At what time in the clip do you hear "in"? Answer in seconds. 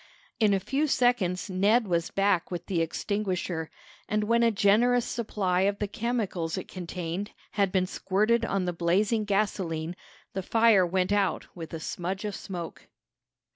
0.39-0.51